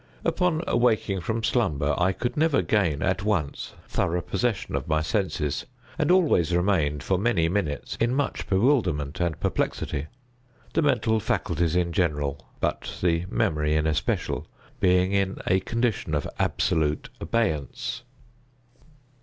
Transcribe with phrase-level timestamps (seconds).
[0.25, 5.67] Upon awaking from slumber, I could never gain, at once, thorough possession of my senses,
[5.99, 12.47] and always remained, for many minutes, in much bewilderment and perplexity—the mental faculties in general,
[12.59, 14.47] but the memory in especial,
[14.79, 18.01] being in a condition of absolute abeyance.